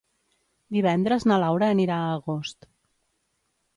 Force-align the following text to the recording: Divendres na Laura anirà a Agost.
Divendres 0.77 1.27
na 1.31 1.37
Laura 1.43 1.69
anirà 1.75 1.99
a 2.07 2.17
Agost. 2.17 2.69